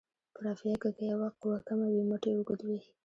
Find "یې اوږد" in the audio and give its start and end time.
2.27-2.59